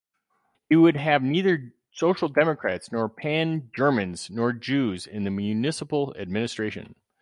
He 0.67 0.75
would 0.75 0.95
have 0.95 1.21
neither 1.21 1.75
Social 1.91 2.27
Democrats 2.27 2.91
nor 2.91 3.07
Pan-Germans 3.07 4.31
nor 4.31 4.51
Jews 4.51 5.05
in 5.05 5.25
the 5.25 5.29
municipal 5.29 6.15
administration. 6.17 6.95